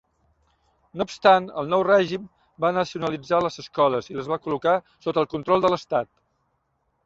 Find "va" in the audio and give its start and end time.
2.65-2.73, 4.35-4.41